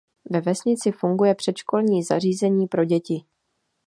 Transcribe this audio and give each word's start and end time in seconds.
Ve 0.31 0.41
vesnici 0.41 0.91
funguje 0.91 1.35
předškolní 1.35 2.03
zařízení 2.03 2.67
pro 2.67 2.85
děti. 2.85 3.23